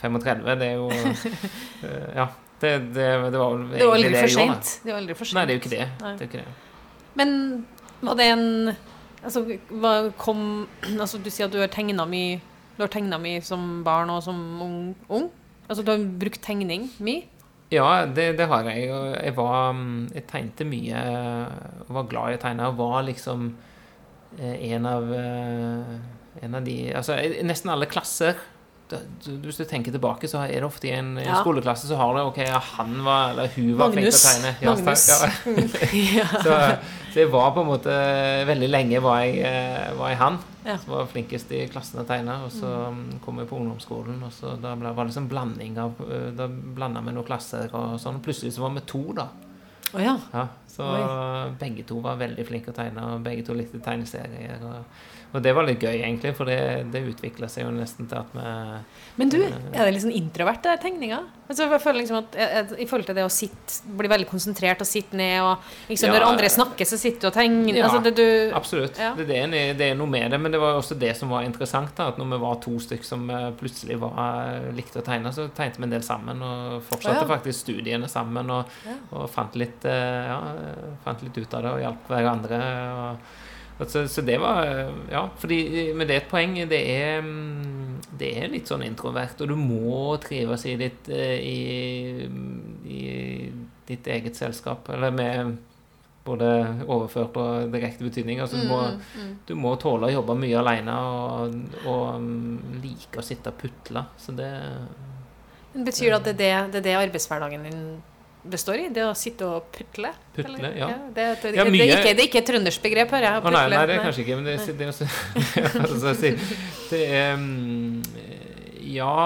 35, 0.00 0.40
det 0.58 0.70
er 0.72 0.80
jo 0.80 0.88
eh, 1.86 2.10
Ja. 2.22 2.32
Det, 2.56 2.70
det, 2.96 3.04
det 3.04 3.36
var 3.36 3.52
vel 3.52 3.82
egentlig 3.84 4.10
det 4.14 4.20
jeg 4.22 4.32
gjorde. 4.32 4.70
Det 4.80 4.88
var 4.88 4.98
aldri 5.02 5.14
for 5.18 5.28
sent. 5.28 5.36
Nei, 5.36 5.42
det 5.44 5.52
er 5.52 5.58
jo 5.58 5.60
ikke 5.60 5.70
det. 5.74 5.86
det, 6.00 6.12
er 6.14 6.22
ikke 6.24 6.38
det. 6.40 6.54
Men 7.20 7.34
var 8.00 8.16
det 8.16 8.28
en 8.32 8.46
Altså, 9.26 9.42
kom 10.20 10.42
Altså, 10.86 11.18
du 11.18 11.30
sier 11.30 11.48
at 11.48 11.54
du 11.54 11.58
har 11.58 11.72
tegna 11.72 12.06
mye 12.08 12.38
Du 12.76 12.84
har 12.84 12.92
tegna 12.92 13.18
mye 13.18 13.42
som 13.44 13.82
barn 13.86 14.12
og 14.12 14.22
som 14.26 14.38
ung, 14.62 14.78
ung? 15.08 15.30
Altså, 15.66 15.82
du 15.82 15.90
har 15.90 16.04
brukt 16.20 16.42
tegning 16.44 16.90
mye? 17.02 17.26
Ja, 17.74 18.06
det, 18.06 18.36
det 18.38 18.46
har 18.46 18.68
jeg. 18.70 18.86
Jeg 18.86 19.34
var 19.34 19.80
Jeg 20.14 20.26
tegnte 20.30 20.66
mye 20.68 21.00
og 21.88 21.94
var 21.98 22.10
glad 22.12 22.34
i 22.34 22.36
å 22.38 22.42
tegne. 22.44 22.68
Og 22.70 22.78
var 22.78 23.06
liksom 23.08 23.48
en 24.38 24.86
av 24.86 25.10
En 25.16 26.54
av 26.54 26.62
de 26.66 26.76
Altså, 26.94 27.16
nesten 27.42 27.72
alle 27.72 27.88
klasser 27.90 28.38
hvis 28.90 29.58
du 29.58 29.64
tenker 29.66 29.94
tilbake, 29.94 30.28
så 30.30 30.44
er 30.44 30.60
det 30.60 30.66
ofte 30.66 30.86
i 30.90 30.94
en 30.94 31.16
ja. 31.18 31.40
skoleklasse 31.40 31.88
så 31.88 31.98
har 31.98 32.14
du 32.14 32.20
Ok, 32.26 32.38
ja, 32.46 32.60
han 32.76 33.00
var 33.04 33.32
Eller 33.32 33.50
hun 33.56 33.72
var 33.78 33.94
flink 33.94 34.10
til 34.10 34.18
å 34.18 34.20
tegne. 34.22 34.52
Ja, 34.62 34.74
Magnus. 34.76 35.08
Ja. 36.06 36.28
så, 36.46 36.58
så 37.12 37.24
jeg 37.24 37.32
var 37.32 37.50
på 37.56 37.64
en 37.64 37.70
måte 37.72 37.96
Veldig 38.46 38.68
lenge 38.70 39.02
var 39.02 39.24
jeg, 39.24 39.96
var 39.98 40.12
jeg 40.12 40.20
han 40.22 40.38
som 40.66 40.96
var 40.96 41.06
flinkest 41.06 41.52
i 41.54 41.64
klassen 41.70 42.00
å 42.02 42.06
tegne. 42.06 42.40
Og 42.46 42.50
så 42.54 42.70
mm. 42.90 43.02
kom 43.24 43.38
jeg 43.38 43.50
på 43.50 43.58
ungdomsskolen, 43.60 44.18
og 44.26 44.32
så 44.34 44.56
da 44.58 44.74
ble, 44.78 44.90
var 44.90 45.06
det 45.06 45.12
liksom 45.12 45.28
blanding 45.30 45.76
av 45.78 46.00
Da 46.36 46.48
blanda 46.50 47.02
vi 47.06 47.14
noen 47.14 47.28
klasser 47.28 47.70
og 47.70 48.00
sånn. 48.02 48.18
Plutselig 48.24 48.56
så 48.56 48.66
var 48.66 48.74
vi 48.74 48.82
to, 48.90 49.04
da. 49.16 49.28
Oh, 49.96 50.04
ja. 50.04 50.16
ja. 50.32 50.46
Så 50.76 50.84
Oi. 50.84 51.52
begge 51.60 51.86
to 51.88 52.00
var 52.04 52.18
veldig 52.20 52.44
flinke 52.44 52.72
å 52.72 52.76
tegne, 52.76 53.04
og 53.14 53.22
begge 53.24 53.46
to 53.46 53.56
likte 53.56 53.80
tegneserier. 53.84 54.60
Og, 54.60 55.06
og 55.32 55.42
det 55.44 55.54
var 55.56 55.66
litt 55.66 55.82
gøy, 55.82 56.02
egentlig, 56.02 56.34
for 56.36 56.48
det, 56.48 56.58
det 56.92 57.00
utvikla 57.08 57.48
seg 57.50 57.64
jo 57.64 57.72
nesten 57.74 58.08
til 58.10 58.20
at 58.20 58.34
vi 58.36 58.52
Men 59.16 59.32
du, 59.32 59.40
er 59.46 59.80
det 59.80 59.94
litt 59.94 60.04
sånn 60.04 60.16
introvert, 60.16 60.62
det 60.66 60.76
tegninga? 60.84 61.22
Altså, 61.46 61.68
jeg 61.70 61.78
føler 61.82 62.00
liksom 62.00 62.16
at 62.18 62.72
I 62.74 62.86
forhold 62.90 63.06
til 63.06 63.16
det 63.18 63.22
å 63.22 63.30
sitte, 63.30 63.76
bli 63.98 64.08
veldig 64.10 64.26
konsentrert 64.26 64.80
og 64.82 64.88
sitte 64.88 65.18
ned 65.18 65.36
og 65.44 65.68
liksom, 65.86 66.10
ja, 66.10 66.16
Når 66.16 66.26
andre 66.26 66.50
snakker, 66.50 66.88
så 66.88 66.98
sitter 66.98 67.22
du 67.22 67.28
og 67.30 67.36
tegner. 67.36 67.70
Ja, 67.76 67.86
altså, 67.86 68.00
det, 68.02 68.12
du, 68.18 68.54
absolutt. 68.56 68.98
Ja. 68.98 69.12
Det, 69.16 69.28
det, 69.28 69.38
er, 69.44 69.54
det, 69.78 69.90
er, 69.92 69.98
noe 69.98 70.10
med 70.10 70.34
det. 70.34 70.40
Men 70.42 70.54
det 70.54 70.60
var 70.62 70.80
også 70.80 70.98
det 70.98 71.12
som 71.18 71.30
var 71.30 71.46
interessant. 71.46 71.94
da, 71.98 72.08
At 72.10 72.18
når 72.18 72.32
vi 72.32 72.40
var 72.42 72.58
to 72.64 72.74
stykker 72.82 73.06
som 73.06 73.28
eh, 73.30 73.48
plutselig 73.60 74.00
var, 74.02 74.58
likte 74.74 75.02
å 75.02 75.06
tegne, 75.06 75.30
så 75.34 75.46
tegnet 75.54 75.78
vi 75.78 75.86
en 75.86 75.94
del 75.94 76.06
sammen. 76.06 76.42
Og 76.42 76.82
fortsatte 76.88 77.28
faktisk 77.30 77.68
studiene 77.68 78.10
sammen. 78.10 78.50
Og, 78.50 78.76
og 79.12 79.30
fant, 79.30 79.54
litt, 79.60 79.85
eh, 79.90 80.30
ja, 80.30 80.38
fant 81.04 81.22
litt 81.24 81.38
ut 81.38 81.58
av 81.58 81.66
det 81.66 81.74
og 81.74 81.82
hjalp 81.82 82.08
hverandre. 82.12 82.62
og 83.78 83.90
så, 83.90 84.06
så, 84.08 84.22
det 84.24 84.38
var 84.40 84.64
Ja, 85.12 85.26
fordi, 85.36 85.92
men 85.94 86.08
det 86.08 86.14
er 86.14 86.22
et 86.22 86.30
poeng. 86.30 86.56
Det 86.68 86.80
er, 86.80 87.26
det 88.18 88.32
er 88.40 88.52
litt 88.52 88.70
sånn 88.70 88.86
introvert, 88.86 89.40
og 89.44 89.52
du 89.52 89.56
må 89.60 90.16
trives 90.22 90.64
i 90.66 90.76
ditt, 90.80 91.10
eh, 91.12 91.36
i, 91.44 92.28
i 92.88 93.00
ditt 93.88 94.08
eget 94.08 94.38
selskap. 94.38 94.88
Eller 94.94 95.12
med 95.12 95.56
både 96.26 96.48
overført 96.88 97.36
og 97.38 97.70
direkte 97.74 98.06
betydning. 98.06 98.40
Altså, 98.42 98.58
du, 98.58 98.68
må, 98.70 98.80
mm, 98.82 99.22
mm. 99.22 99.34
du 99.46 99.54
må 99.60 99.76
tåle 99.80 100.08
å 100.08 100.16
jobbe 100.16 100.38
mye 100.40 100.58
alene 100.62 100.96
og, 100.96 101.56
og 101.86 102.80
like 102.82 103.20
å 103.20 103.26
sitte 103.26 103.52
og 103.52 103.60
putle. 103.60 104.06
Så 104.20 104.34
det 104.36 104.50
Betyr 105.76 106.08
det 106.08 106.16
at 106.16 106.24
det 106.24 106.32
er 106.32 106.36
det, 106.40 106.72
det, 106.72 106.78
er 106.80 106.84
det 106.86 107.00
arbeidshverdagen 107.04 107.66
din 107.68 107.80
består 108.50 108.80
i? 108.80 108.86
Det 108.94 109.04
å 109.06 109.12
sitte 109.18 109.46
og 109.48 109.68
putle? 109.74 110.12
Putle, 110.36 110.70
ja. 110.76 110.88
ja, 110.92 110.96
det, 111.08 111.26
det, 111.42 111.52
det, 111.52 111.52
det, 111.56 111.62
er 111.66 111.92
ikke, 111.98 112.14
det 112.14 112.24
er 112.24 112.28
ikke 112.28 112.40
et 112.42 112.50
trøndersk 112.50 112.84
begrep, 112.84 113.12
hører 113.16 113.28
jeg. 113.28 113.42
Å, 113.42 113.52
nei, 113.54 113.62
nei, 113.72 113.82
det 113.88 113.96
er 113.96 114.04
kanskje 114.04 114.24
ikke, 114.24 114.38
men 114.40 114.48
det, 114.48 114.56
det, 114.66 114.88
det, 116.20 116.32
det 116.90 117.02
er 117.16 117.38
um, 117.38 118.02
Ja, 118.96 119.16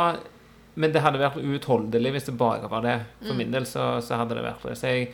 men 0.81 0.95
det 0.95 1.03
hadde 1.05 1.21
vært 1.21 1.41
uutholdelig 1.43 2.15
hvis 2.17 2.31
det 2.31 2.37
bare 2.41 2.71
var 2.73 2.87
det. 2.87 2.97
For 3.21 3.35
mm. 3.35 3.43
min 3.43 3.53
del 3.55 3.69
så, 3.69 3.93
så, 4.05 4.17
hadde 4.21 4.39
det 4.39 4.47
vært 4.47 4.67
det. 4.71 4.79
Så 4.81 4.95
jeg, 4.95 5.11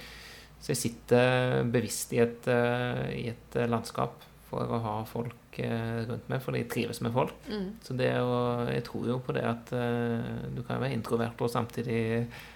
så 0.61 0.73
jeg 0.73 0.83
sitter 0.83 1.69
bevisst 1.73 2.15
i 2.17 2.23
et, 2.23 2.51
uh, 2.51 3.07
i 3.13 3.29
et 3.33 3.59
uh, 3.59 3.67
landskap 3.71 4.25
for 4.47 4.77
å 4.77 4.83
ha 4.85 4.99
folk 5.11 5.59
uh, 5.59 6.03
rundt 6.07 6.29
meg, 6.31 6.43
fordi 6.45 6.63
jeg 6.63 6.73
trives 6.77 7.03
med 7.03 7.15
folk. 7.17 7.39
Mm. 7.51 7.71
Så 7.83 7.97
det 7.99 8.13
å, 8.21 8.37
jeg 8.71 8.85
tror 8.87 9.09
jo 9.11 9.23
på 9.25 9.35
det 9.37 9.47
at 9.49 9.73
du 9.73 10.63
kan 10.67 10.83
være 10.83 10.95
introvert 10.95 11.41
og 11.43 11.51
samtidig 11.51 12.05
Eh, 12.27 12.47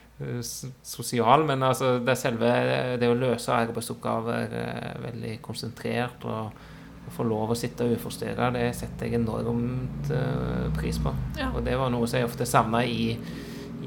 sosial, 0.82 1.44
men 1.48 1.62
altså 1.64 1.94
det 2.04 2.16
selve 2.18 2.50
det 3.00 3.08
å 3.08 3.16
løse 3.16 3.54
arbeidsoppgaver 3.54 4.56
eh, 4.60 4.90
veldig 5.06 5.32
konsentrert 5.44 6.26
og, 6.28 6.60
og 7.06 7.14
få 7.14 7.26
lov 7.28 7.54
å 7.54 7.58
sitte 7.58 7.88
uforstyrra, 7.94 8.50
det 8.54 8.66
setter 8.76 9.08
jeg 9.08 9.20
enormt 9.20 10.12
uh, 10.12 10.68
pris 10.76 11.00
på. 11.02 11.14
Ja. 11.40 11.50
Og 11.54 11.64
det 11.66 11.78
var 11.80 11.92
noe 11.92 12.08
som 12.10 12.20
jeg 12.20 12.28
ofte 12.28 12.48
savna 12.48 12.84
i, 12.84 13.14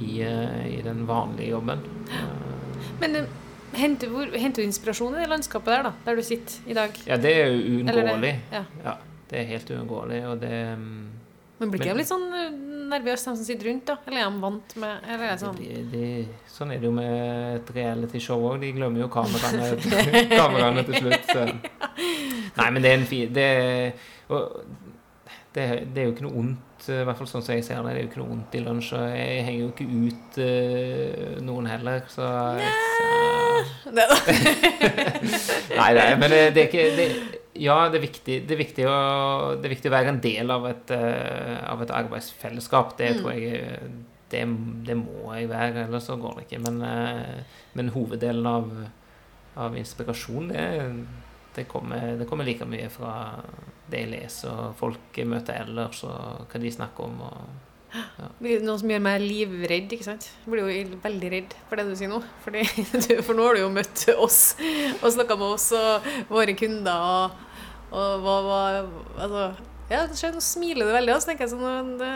i, 0.02 0.12
i, 0.24 0.82
den 0.84 1.06
vanlige 1.10 1.54
jobben. 1.54 1.86
Men 3.00 3.24
henter, 3.78 4.10
hvor, 4.12 4.34
henter, 4.34 4.63
du 4.63 4.68
inspirasjon 4.68 5.16
i 5.16 5.24
det 5.24 5.32
landskapet 5.32 5.74
der, 5.75 5.90
da, 5.90 5.94
der 6.08 6.20
du 6.20 6.25
sitter 6.25 6.70
i 6.70 6.78
dag? 6.78 6.98
Ja, 7.08 7.18
det 7.22 7.36
er 7.38 7.54
jo 7.54 7.80
uunngåelig. 7.80 8.34
Ja. 8.54 8.63
ja. 8.84 8.98
det 9.30 9.42
er 9.42 9.52
helt 9.54 9.74
uunngåelig, 9.78 10.24
og 10.30 10.42
det 10.42 10.58
um, 10.78 10.90
Men 11.63 11.72
blir 11.72 11.86
ikke 11.86 11.96
de 11.96 12.01
litt 12.01 12.12
sånn 12.12 12.25
nervøse, 12.91 13.29
de 13.29 13.39
som 13.39 13.46
sitter 13.48 13.70
rundt? 13.70 13.86
da? 13.88 13.96
Eller 14.08 14.25
er 14.25 14.32
de 14.34 14.41
vant 14.43 14.75
med 14.84 15.08
eller 15.08 15.25
er 15.25 15.32
det 15.32 15.43
sånn? 15.43 15.60
De, 15.60 15.84
de, 15.93 16.10
sånn 16.51 16.74
er 16.75 16.82
det 16.82 16.89
jo 16.89 16.96
med 16.96 17.13
et 17.53 17.72
realityshow 17.77 18.43
òg. 18.50 18.60
De 18.63 18.74
glemmer 18.75 19.05
jo 19.05 19.10
kameraene, 19.13 19.70
kameraene 20.41 20.84
til 20.89 21.00
slutt. 21.00 21.32
Så. 21.32 21.48
Nei, 22.60 22.67
men 22.67 22.84
det 22.84 22.91
er 22.91 23.00
en 23.00 23.08
fin 23.10 23.34
det, 23.34 23.50
det, 25.53 25.65
det, 25.93 26.01
er 26.01 26.08
jo 26.08 26.13
ikke 26.13 26.27
noe 26.27 26.39
ondt, 26.43 26.88
i 26.89 27.03
hvert 27.08 27.20
fall 27.22 27.29
sånn 27.29 27.46
som 27.46 27.55
jeg 27.55 27.65
ser 27.65 27.79
det. 27.79 27.93
Det 27.93 28.01
er 28.01 28.03
jo 28.03 28.12
ikke 28.12 28.22
noe 28.24 28.36
ondt 28.36 28.58
i 28.58 28.63
lunsj. 28.65 28.91
Og 28.98 29.15
jeg 29.15 29.46
henger 29.48 29.62
jo 29.62 29.70
ikke 29.72 29.88
ut 30.03 30.41
uh, 30.43 31.38
noen 31.48 31.70
heller, 31.72 32.03
så, 32.12 32.27
så. 32.60 33.12
Nei, 35.74 35.89
nei, 35.96 36.10
men 36.20 36.32
det, 36.32 36.39
det 36.55 36.63
er 36.63 36.67
ikke 36.67 36.86
det, 36.98 37.08
ja, 37.54 37.76
det 37.90 38.00
er, 38.00 38.06
viktig, 38.08 38.38
det, 38.48 38.56
er 38.56 38.60
viktig 38.64 38.88
å, 38.90 38.96
det 39.60 39.68
er 39.68 39.76
viktig 39.76 39.92
å 39.92 39.94
være 39.94 40.14
en 40.14 40.24
del 40.24 40.54
av 40.54 40.66
et, 40.72 40.94
uh, 40.96 41.60
av 41.70 41.84
et 41.86 41.94
arbeidsfellesskap. 41.94 42.96
Det 42.98 43.12
mm. 43.14 43.20
tror 43.20 43.36
jeg 43.38 43.78
det, 44.34 44.44
det 44.88 44.96
må 44.98 45.34
jeg 45.36 45.50
være, 45.52 45.86
ellers 45.88 46.08
så 46.10 46.18
går 46.22 46.40
det 46.40 46.48
ikke. 46.48 46.62
Men, 46.66 46.82
eh, 46.88 47.60
men 47.78 47.92
hoveddelen 47.94 48.48
av, 48.50 48.72
av 49.62 49.78
inspirasjon, 49.78 50.50
det, 50.50 50.66
det, 51.56 51.68
kommer, 51.70 52.16
det 52.18 52.28
kommer 52.30 52.48
like 52.48 52.66
mye 52.70 52.90
fra 52.94 53.14
det 53.92 54.06
jeg 54.06 54.12
leser, 54.16 54.50
og 54.50 54.80
folk 54.80 55.20
jeg 55.20 55.30
møter 55.30 55.62
ellers, 55.62 56.02
og 56.08 56.50
hva 56.50 56.64
de 56.64 56.74
snakker 56.74 57.12
om. 57.12 57.22
og 57.28 57.73
Det 58.42 58.60
noe 58.66 58.80
som 58.82 58.90
gjør 58.90 59.04
meg 59.06 59.22
livredd, 59.22 59.92
ikke 59.94 60.06
sant? 60.08 60.26
Jeg 60.44 60.50
blir 60.50 60.64
jo 60.66 61.02
veldig 61.04 61.30
redd 61.34 61.52
for 61.70 61.80
det 61.80 61.86
du 61.90 61.94
sier 61.98 62.10
nå. 62.12 62.22
Fordi, 62.46 62.64
for 63.26 63.38
nå 63.38 63.46
har 63.46 63.58
du 63.58 63.64
jo 63.64 63.74
møtt 63.74 64.08
oss 64.16 64.40
og 65.00 65.12
snakka 65.14 65.38
med 65.38 65.54
oss 65.60 65.68
og 65.78 66.08
våre 66.32 66.56
kunder 66.58 67.06
og, 67.10 67.38
og 67.94 68.26
hva, 68.26 68.40
hva 68.48 68.64
Altså, 69.24 69.46
ja, 69.94 70.08
nå 70.34 70.42
smiler 70.42 70.90
du 70.90 70.96
veldig. 70.96 71.14
Og 71.14 71.22
så 71.22 71.32
tenker 71.32 71.46
jeg 71.46 71.54
sånn 71.54 71.96
det, 72.00 72.12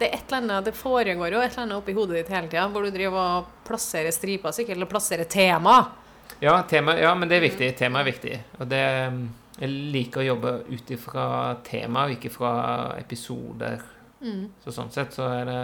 det 0.00 0.08
er 0.08 0.18
et 0.18 0.26
eller 0.26 0.40
annet, 0.42 0.66
det 0.66 0.74
foregår 0.74 1.36
jo 1.36 1.42
et 1.42 1.52
eller 1.52 1.66
annet 1.66 1.78
oppi 1.78 1.94
hodet 1.96 2.18
ditt 2.18 2.32
hele 2.34 2.50
tida, 2.50 2.66
hvor 2.72 2.82
du 2.82 2.90
driver 2.94 3.38
og 3.38 3.52
plasserer 3.68 4.14
striper, 4.14 4.54
sikkert, 4.56 4.78
eller 4.80 4.90
plasserer 4.90 5.28
tema. 5.30 5.76
Ja, 6.42 6.56
tema, 6.66 6.96
ja, 6.98 7.12
men 7.14 7.30
det 7.30 7.38
er 7.38 7.46
viktig. 7.46 7.70
Temaet 7.78 8.02
er 8.02 8.10
viktig. 8.10 8.36
Og 8.58 8.68
det 8.72 8.82
Jeg 9.62 9.68
liker 9.68 10.22
å 10.22 10.24
jobbe 10.24 10.52
ut 10.72 10.90
ifra 10.90 11.24
tema, 11.62 12.06
og 12.08 12.14
ikke 12.16 12.30
fra 12.32 12.52
episoder. 12.98 13.82
Så 14.64 14.70
sånn 14.72 14.90
sett 14.94 15.12
så 15.12 15.24
er 15.32 15.44
det, 15.48 15.58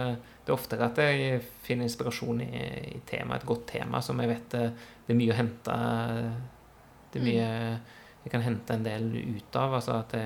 det 0.45 0.51
er 0.51 0.57
oftere 0.57 0.85
at 0.89 0.97
jeg 0.97 1.41
finner 1.63 1.87
inspirasjon 1.87 2.41
i, 2.41 2.49
i 2.95 2.99
tema, 3.07 3.35
et 3.39 3.45
godt 3.47 3.65
tema 3.67 4.01
som 4.01 4.19
jeg 4.19 4.27
vet 4.33 4.49
det, 4.51 4.63
det 5.07 5.13
er 5.13 5.19
mye 5.21 5.31
å 5.33 5.37
hente 5.39 5.77
Det 7.13 7.21
er 7.21 7.25
mye 7.25 7.79
jeg 8.25 8.31
kan 8.33 8.41
hente 8.43 8.73
en 8.75 8.83
del 8.83 9.05
ut 9.15 9.55
av. 9.55 9.73
Altså 9.79 9.93
at 9.95 10.11
det, 10.11 10.25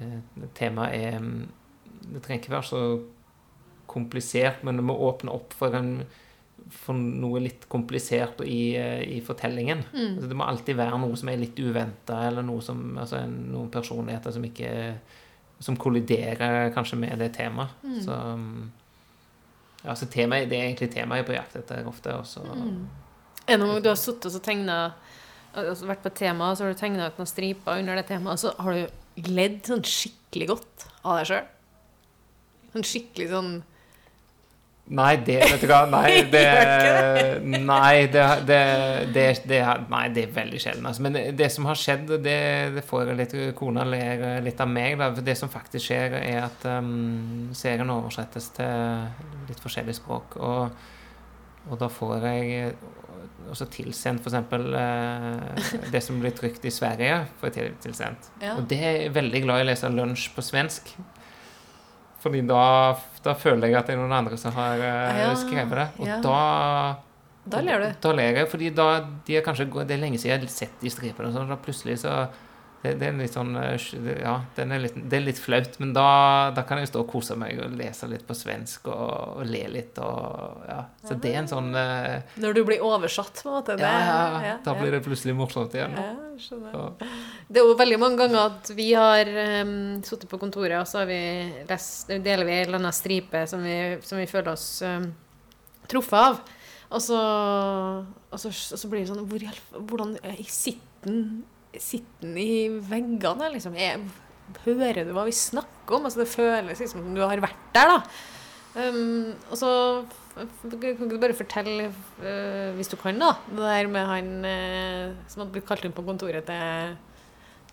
eh, 0.00 0.48
temaet 0.56 0.94
er 0.94 1.20
Det 1.20 2.22
trenger 2.24 2.40
ikke 2.42 2.54
være 2.56 2.64
så 2.70 2.80
komplisert, 3.90 4.62
men 4.64 4.76
det 4.78 4.84
må 4.86 4.94
åpne 4.96 5.32
opp 5.34 5.52
for, 5.52 5.74
en, 5.76 6.04
for 6.70 6.94
noe 6.96 7.40
litt 7.42 7.66
komplisert 7.68 8.40
i, 8.46 8.76
eh, 8.78 9.02
i 9.16 9.20
fortellingen. 9.20 9.82
Altså, 10.16 10.28
det 10.30 10.36
må 10.38 10.46
alltid 10.46 10.76
være 10.78 10.98
noe 11.02 11.16
som 11.18 11.28
er 11.28 11.36
litt 11.42 11.58
uventa, 11.58 12.22
eller 12.28 12.42
noe 12.46 12.62
som, 12.62 12.96
altså, 12.96 13.18
en- 13.20 13.50
noen 13.52 13.68
personligheter 13.74 14.32
som 14.32 14.44
ikke 14.46 14.70
som 15.60 15.76
kolliderer 15.76 16.72
kanskje 16.74 16.98
med 16.98 17.20
det 17.20 17.34
temaet. 17.36 17.72
Så 18.04 18.16
um, 18.16 18.70
ja, 19.84 19.94
så 19.96 20.08
temaet, 20.08 20.48
det 20.50 20.58
er 20.58 20.68
egentlig 20.70 20.90
temaet 20.92 21.20
jeg 21.20 21.26
er 21.26 21.30
på 21.30 21.36
jakt 21.36 21.56
etter 21.60 21.88
ofte. 21.88 22.16
Også, 22.16 22.44
mm. 22.44 22.82
Er 23.46 23.60
det 23.60 23.70
du 23.84 23.90
har 23.90 24.00
sittet 24.00 24.34
og 24.34 24.44
tegna 24.44 24.80
altså 25.50 25.88
vært 25.88 26.04
på 26.04 26.10
et 26.12 26.20
tema, 26.20 26.52
så 26.54 26.64
har 26.64 26.74
du 26.74 26.78
tegna 26.78 27.08
ut 27.10 27.16
noen 27.18 27.28
striper 27.28 27.80
under 27.80 27.98
det 27.98 28.06
temaet, 28.10 28.42
så 28.42 28.52
har 28.62 28.76
du 28.76 29.24
ledd 29.30 29.64
sånn 29.66 29.82
skikkelig 29.86 30.46
godt 30.52 30.86
av 31.02 31.18
deg 31.18 31.30
sjøl? 31.30 31.48
Sånn 32.74 32.86
skikkelig 32.86 33.28
sånn 33.32 33.50
Nei, 34.90 35.12
det 35.22 35.36
vet 35.44 35.62
du 35.62 35.68
hva. 35.70 35.84
Nei, 35.86 36.22
det, 36.34 36.44
nei, 37.46 38.06
det, 38.10 38.24
det, 38.48 38.60
det, 39.14 39.26
det, 39.46 39.60
nei, 39.92 40.04
det 40.14 40.24
er 40.26 40.32
veldig 40.34 40.62
sjelden. 40.62 40.88
Altså. 40.90 41.04
Men 41.06 41.18
det, 41.38 41.50
som 41.54 41.68
har 41.70 41.78
skjedd, 41.78 42.10
det, 42.24 42.82
får 42.88 43.12
litt 43.18 43.36
Kona 43.58 43.84
ler 43.86 44.42
litt 44.42 44.60
av 44.62 44.70
meg. 44.70 44.98
Da. 44.98 45.12
Det 45.14 45.36
som 45.38 45.52
faktisk 45.52 45.86
skjer, 45.86 46.16
er 46.18 46.40
at 46.48 46.66
um, 46.66 47.52
serien 47.56 47.92
oversettes 47.94 48.50
til 48.56 49.06
litt 49.50 49.62
forskjellig 49.62 49.94
språk. 50.00 50.34
Og, 50.42 50.82
og 51.70 51.78
da 51.78 51.90
får 51.92 52.26
jeg 52.26 52.74
også 53.50 53.70
tilsendt 53.70 54.26
f.eks. 54.26 54.50
Uh, 54.50 55.86
det 55.94 56.02
som 56.02 56.18
blir 56.18 56.34
trykt 56.34 56.66
i 56.66 56.74
Sverige, 56.74 57.22
jeg 57.46 57.78
tilsendt. 57.86 58.32
Ja. 58.42 58.58
Og 58.58 58.66
det 58.70 58.82
er 58.82 59.00
jeg 59.04 59.14
veldig 59.14 59.46
glad 59.46 59.62
i 59.62 59.68
å 59.68 59.70
lese 59.70 59.94
lunsj 59.94 60.32
på 60.34 60.42
svensk. 60.50 60.94
Fordi 62.20 62.42
da, 62.48 62.64
da 63.24 63.34
føler 63.38 63.70
jeg 63.70 63.78
at 63.80 63.88
det 63.88 63.96
er 63.96 64.02
noen 64.02 64.12
andre 64.12 64.36
som 64.40 64.52
har 64.56 64.80
uh, 64.82 65.20
Ja, 65.22 65.30
skrevet 65.40 65.78
det. 65.78 65.88
Og 66.00 66.10
ja. 66.10 66.18
da 66.24 66.40
Da 67.50 67.62
ler 67.64 67.80
du. 67.80 67.88
Da 68.04 68.12
ler 68.12 68.42
jeg, 68.42 68.48
fordi 68.52 68.70
da 68.76 68.88
de 69.26 69.38
er 69.38 69.44
kanskje, 69.46 69.70
Det 69.88 69.96
er 69.96 70.02
lenge 70.02 70.20
siden 70.20 70.34
jeg 70.34 70.44
har 70.44 70.52
sett 70.52 70.82
de 70.82 70.92
stripene, 70.92 71.30
og 71.30 71.38
sånn, 71.38 71.48
da 71.48 71.56
plutselig 71.56 72.02
så 72.04 72.26
det, 72.80 72.94
det 72.96 73.08
er 73.10 73.16
litt 73.18 73.34
sånn 73.36 73.52
eh, 73.60 73.88
Ja, 74.22 74.38
den 74.56 74.70
er 74.72 74.80
litt, 74.80 74.94
det 74.96 75.18
er 75.18 75.24
litt 75.26 75.40
flaut, 75.40 75.74
men 75.82 75.92
da, 75.92 76.04
da 76.56 76.62
kan 76.64 76.80
jeg 76.80 76.88
stå 76.88 77.02
og 77.02 77.10
kose 77.12 77.36
meg 77.36 77.58
og 77.60 77.74
lese 77.76 78.08
litt 78.08 78.24
på 78.24 78.36
svensk 78.36 78.88
og, 78.88 79.40
og 79.40 79.44
le 79.48 79.66
litt 79.74 80.00
og 80.00 80.64
Ja. 80.70 80.78
Så 81.04 81.16
det 81.20 81.34
er 81.34 81.42
en 81.42 81.50
sånn 81.50 81.68
eh, 81.76 82.38
Når 82.40 82.56
du 82.56 82.62
blir 82.68 82.84
oversatt, 82.86 83.42
på 83.42 83.50
en 83.50 83.58
måte. 83.58 83.76
Ja, 83.80 83.92
ja, 84.00 84.40
ja, 84.46 84.54
da 84.64 84.76
blir 84.78 84.96
det 84.96 85.02
plutselig 85.04 85.36
morsomt 85.36 85.76
igjen. 85.76 85.96
ja, 85.98 86.86
Det 87.48 87.60
er 87.60 87.68
jo 87.68 87.76
veldig 87.76 88.00
mange 88.00 88.20
ganger 88.22 88.46
at 88.46 88.72
vi 88.76 88.90
har 88.96 89.28
um, 89.66 90.00
sittet 90.06 90.28
på 90.30 90.40
kontoret, 90.40 90.78
og 90.80 90.88
så 90.88 91.02
har 91.02 91.10
vi 91.10 91.20
lest, 91.68 92.08
deler 92.08 92.48
vi 92.48 92.56
en 92.56 92.64
eller 92.68 92.80
annen 92.80 92.96
stripe 92.96 93.44
som 93.50 93.64
vi, 93.66 93.76
som 94.06 94.20
vi 94.20 94.28
føler 94.30 94.54
oss 94.54 94.68
um, 94.86 95.10
truffet 95.90 96.20
av. 96.20 96.42
Og 96.90 97.02
så, 97.04 97.20
og, 97.20 98.38
så, 98.40 98.50
og 98.50 98.80
så 98.80 98.88
blir 98.90 99.04
det 99.04 99.12
sånn 99.12 99.26
hvor, 99.30 99.50
Hvordan 99.90 100.16
sitter 100.48 101.10
den 101.10 101.26
sitter 101.78 102.26
den 102.26 102.36
i 102.40 102.68
veggene? 102.90 103.50
Liksom? 103.54 103.76
Jeg, 103.78 104.00
hører 104.64 105.04
du 105.06 105.12
hva 105.14 105.24
vi 105.28 105.34
snakker 105.36 105.98
om? 105.98 106.08
Altså, 106.08 106.24
det 106.24 106.32
føles 106.32 106.80
liksom 106.82 107.04
som 107.04 107.14
du 107.14 107.22
har 107.22 107.42
vært 107.42 107.66
der, 107.76 107.94
da. 107.94 108.02
Um, 108.70 109.32
og 109.50 109.58
så 109.58 109.70
kan 110.34 110.76
ikke 110.92 111.08
du 111.10 111.16
bare 111.18 111.34
fortelle, 111.34 111.88
uh, 112.22 112.70
hvis 112.76 112.90
du 112.90 112.94
kan, 113.00 113.18
da, 113.18 113.32
det 113.50 113.64
der 113.64 113.90
med 113.90 114.06
han 114.06 114.28
uh, 114.46 115.18
som 115.26 115.42
hadde 115.42 115.54
blitt 115.56 115.66
kalt 115.66 115.84
inn 115.86 115.94
på 115.94 116.04
kontoret 116.06 116.46
til, 116.46 116.94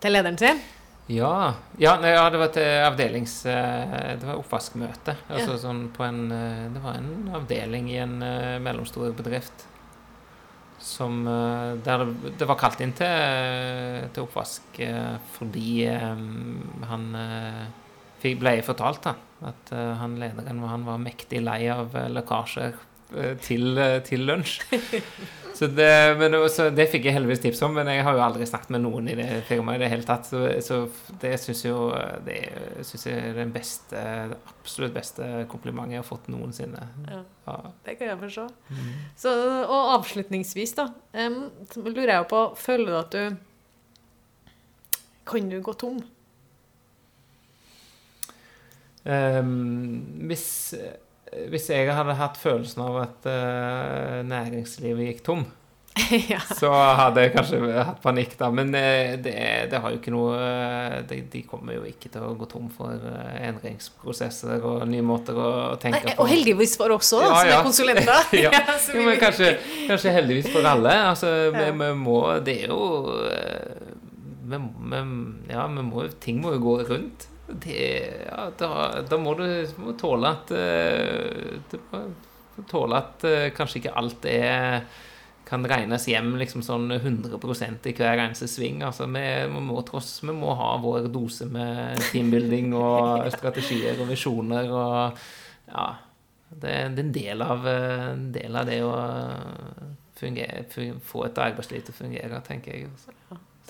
til 0.01 0.15
lederen 0.15 0.39
sin? 0.41 0.61
Ja, 1.07 1.53
ja, 1.79 1.93
nei, 2.03 2.11
ja, 2.17 2.25
det 2.33 2.41
var 2.41 2.49
et 2.49 2.57
avdelings... 2.83 3.37
eh, 3.47 4.17
Det 4.19 4.27
var 4.27 4.41
oppvaskmøte. 4.41 5.13
Altså 5.29 5.53
Ja. 5.53 5.59
sånn 5.61 5.85
på 5.95 6.03
en 6.03 6.25
Det 6.73 6.81
var 6.83 6.97
en 6.99 7.29
avdeling 7.37 7.87
i 7.93 7.95
en 8.03 8.17
mellomstor 8.65 9.13
bedrift 9.15 9.63
som 10.87 11.27
eh, 11.27 11.75
Der 11.85 12.05
det, 12.39 12.47
var 12.47 12.59
kalt 12.59 12.81
inn 12.83 12.95
til, 12.97 14.07
til 14.15 14.25
oppvask 14.25 14.79
eh, 14.83 15.17
fordi 15.35 15.85
eh, 15.91 16.25
han 16.91 17.07
eh, 17.21 18.35
ble 18.39 18.57
fortalt 18.65 19.03
da, 19.05 19.15
at 19.47 19.73
eh, 19.75 19.93
han 20.01 20.17
lederen 20.21 20.63
han 20.65 20.87
var 20.87 21.01
mektig 21.03 21.43
lei 21.43 21.61
av 21.73 21.95
eh, 21.95 22.09
lekkasjer 22.15 22.71
eh, 22.73 22.86
til, 23.41 23.77
eh, 23.77 23.99
til 24.03 24.25
lunsj. 24.27 24.59
Så 25.57 25.65
det, 25.73 25.87
men, 26.19 26.31
det- 26.35 26.51
så 26.53 26.67
det 26.69 26.85
fikk 26.91 27.07
jeg 27.07 27.15
heldigvis 27.15 27.39
tips 27.41 27.61
om, 27.65 27.71
men 27.73 27.87
jeg 27.89 28.03
har 28.05 28.13
jo 28.13 28.21
aldri 28.21 28.45
snakket 28.45 28.69
med 28.75 28.83
noen 28.83 29.07
i 29.09 29.15
det 29.17 29.25
firmaet 29.47 29.79
i 29.79 29.81
det 29.81 29.87
hele 29.89 30.05
tatt. 30.05 30.27
Så, 30.29 30.41
så 30.61 30.77
det 31.23 31.31
syns 31.41 31.63
jo 31.65 31.79
det 32.27 32.35
synes 32.85 33.05
jeg 33.09 33.23
er 33.31 33.33
den 33.39 33.53
beste, 33.55 34.03
det 34.29 34.37
absolutt 34.61 34.93
beste 34.93 35.29
komplimentet 35.49 35.95
jeg 35.97 36.03
har 36.03 36.09
fått 36.11 36.27
noensinne. 36.29 36.83
Ja, 37.09 37.23
Ja. 37.47 37.55
det 37.87 37.95
kan 37.97 38.11
jeg 38.11 38.19
forstå. 38.21 38.45
Så, 39.17 39.33
og 39.65 39.95
avslutningsvis, 39.97 40.75
da, 40.77 40.89
um, 41.25 41.39
lurer 41.87 42.13
jeg 42.19 42.27
på 42.29 42.43
Føler 42.59 42.85
du 42.91 42.97
at 42.99 43.11
du 43.17 43.37
Kan 45.27 45.49
du 45.49 45.57
gå 45.65 45.73
tom? 45.79 45.97
Um, 49.07 50.03
hvis, 50.27 50.45
hvis 51.51 51.69
jeg 51.73 51.91
hadde 51.91 52.15
hatt 52.19 52.37
følelsen 52.39 52.83
av 52.85 52.97
at 53.03 53.27
uh, 53.29 54.19
næringslivet 54.27 55.09
gikk 55.11 55.23
tom, 55.27 55.45
ja. 56.29 56.37
så 56.59 56.69
hadde 56.69 57.23
jeg 57.23 57.31
kanskje 57.33 57.59
hatt 57.73 58.01
panikk, 58.03 58.35
da. 58.37 58.49
Men 58.53 58.69
eh, 58.77 59.15
det, 59.17 59.33
det 59.71 59.79
har 59.81 59.93
jo 59.93 59.97
ikke 59.97 60.13
noe 60.13 60.35
eh, 60.37 60.97
de, 61.09 61.21
de 61.33 61.41
kommer 61.49 61.77
jo 61.77 61.85
ikke 61.89 62.11
til 62.13 62.21
å 62.21 62.33
gå 62.37 62.45
tom 62.51 62.67
for 62.73 63.01
eh, 63.09 63.47
endringsprosesser 63.47 64.61
og 64.61 64.83
nye 64.89 65.05
måter 65.05 65.37
å 65.41 65.47
tenke 65.81 66.03
Nei, 66.03 66.13
på. 66.13 66.25
og 66.25 66.29
heldigvis 66.31 66.75
for 66.79 66.93
oss 66.93 67.09
òg, 67.17 67.25
Ja, 67.25 67.31
som 67.39 67.49
ja. 67.49 67.55
er 67.57 67.65
konsulenter. 67.65 68.29
Ja. 68.45 68.51
Jo, 68.97 69.07
men 69.07 69.17
kanskje, 69.21 69.55
kanskje 69.89 70.13
heldigvis 70.19 70.51
for 70.53 70.67
alle. 70.69 70.93
Altså, 71.09 71.31
vi, 71.55 71.65
Ja. 71.65 71.73
vi 71.81 71.89
må 71.97 72.19
Det 72.45 72.59
er 72.61 72.69
jo 72.75 73.17
eh, 73.31 73.89
vi, 74.47 74.61
vi, 74.93 75.01
Ja, 75.49 75.65
vi 75.71 75.87
må, 75.89 76.05
ting 76.23 76.43
må 76.45 76.53
jo 76.55 76.61
gå 76.63 76.77
rundt. 76.93 77.27
Det, 77.47 77.81
ja, 78.27 78.47
da, 78.59 78.69
da 79.07 79.17
må 79.21 79.33
du 79.39 79.45
må 79.79 79.93
tåle 79.95 80.33
at 80.35 80.49
eh, 80.51 81.59
Du 81.71 81.77
må 81.93 82.65
tåle 82.67 82.99
at 82.99 83.23
eh, 83.27 83.51
kanskje 83.55 83.81
ikke 83.81 83.99
alt 83.99 84.27
er 84.27 84.81
kan 85.47 85.63
regnes 85.63 86.03
hjem 86.09 86.33
liksom 86.41 86.59
sånn 86.65 86.91
100 86.91 87.37
i 87.87 87.93
hver 87.95 88.19
eneste 88.19 88.49
sving. 88.51 88.81
Altså, 88.83 89.05
vi, 89.07 89.23
vi, 89.47 89.61
må 89.63 89.79
tross, 89.87 90.17
vi 90.19 90.35
må 90.35 90.51
ha 90.59 90.73
vår 90.83 91.07
dose 91.13 91.47
med 91.47 92.01
teambuilding 92.09 92.73
og 92.75 93.23
strategier 93.37 93.95
og 94.03 94.11
visjoner 94.11 94.67
og 94.67 95.21
ja, 95.71 95.87
det, 96.49 96.73
det 96.97 96.99
er 96.99 97.05
en 97.05 97.13
del 97.15 97.45
av, 97.45 97.67
eh, 97.67 98.09
en 98.11 98.27
del 98.35 98.59
av 98.59 98.67
det 98.67 98.81
å 98.83 98.91
fungere, 100.17 100.65
få 101.05 101.27
et 101.27 101.39
arbeidsliv 101.43 101.85
til 101.85 101.95
å 101.95 101.97
fungere, 102.01 102.41
tenker 102.47 102.73
jeg. 102.73 102.91
Så 102.97 103.15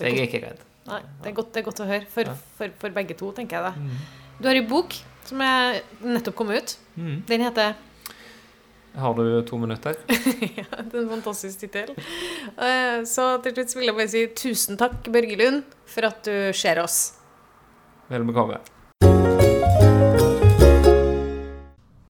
jeg 0.02 0.14
er 0.14 0.26
ikke 0.26 0.42
redd. 0.46 0.66
Nei, 0.88 1.00
det 1.22 1.30
er 1.30 1.36
godt, 1.36 1.50
det 1.54 1.60
er 1.60 1.66
godt 1.68 1.82
å 1.84 1.88
høre. 1.88 2.06
For, 2.12 2.30
for, 2.58 2.72
for 2.80 2.94
begge 2.96 3.16
to, 3.18 3.28
tenker 3.36 3.58
jeg 3.58 3.72
det. 3.72 3.98
Du 4.38 4.48
har 4.48 4.56
en 4.60 4.68
bok 4.70 4.94
som 5.28 5.42
er 5.44 5.82
nettopp 6.00 6.36
kommet 6.38 6.62
ut. 6.62 6.74
Mm. 6.96 7.16
Den 7.28 7.44
heter 7.44 7.74
Har 8.98 9.14
du 9.18 9.42
to 9.46 9.58
minutter? 9.60 9.98
ja, 10.58 10.64
Det 10.80 10.94
er 10.96 11.02
en 11.04 11.10
fantastisk 11.12 11.60
tittel. 11.66 11.92
Eh, 12.56 13.04
Så 13.06 13.26
til 13.44 13.54
slutt 13.58 13.76
vil 13.76 13.90
jeg 13.90 13.98
bare 13.98 14.08
si 14.14 14.24
tusen 14.40 14.80
takk, 14.80 14.96
Børge 15.14 15.36
Lund, 15.38 15.62
for 15.86 16.08
at 16.08 16.24
du 16.26 16.52
ser 16.56 16.80
oss. 16.82 16.98
Vel 18.08 18.24
bekomme. 18.26 18.58